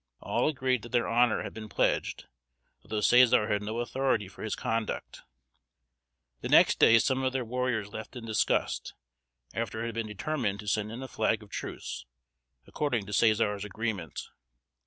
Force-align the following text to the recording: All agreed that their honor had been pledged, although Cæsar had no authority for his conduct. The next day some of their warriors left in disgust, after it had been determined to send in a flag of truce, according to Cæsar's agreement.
All 0.19 0.49
agreed 0.49 0.81
that 0.81 0.91
their 0.91 1.07
honor 1.07 1.43
had 1.43 1.53
been 1.53 1.69
pledged, 1.69 2.25
although 2.81 3.01
Cæsar 3.01 3.51
had 3.51 3.61
no 3.61 3.77
authority 3.81 4.27
for 4.27 4.41
his 4.41 4.55
conduct. 4.55 5.21
The 6.39 6.49
next 6.49 6.79
day 6.79 6.97
some 6.97 7.21
of 7.21 7.33
their 7.33 7.45
warriors 7.45 7.89
left 7.93 8.15
in 8.15 8.25
disgust, 8.25 8.95
after 9.53 9.83
it 9.83 9.85
had 9.85 9.93
been 9.93 10.07
determined 10.07 10.59
to 10.61 10.67
send 10.67 10.91
in 10.91 11.03
a 11.03 11.07
flag 11.07 11.43
of 11.43 11.51
truce, 11.51 12.07
according 12.65 13.05
to 13.05 13.11
Cæsar's 13.11 13.63
agreement. 13.63 14.29